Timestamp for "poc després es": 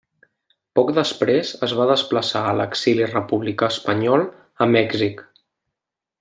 0.77-1.75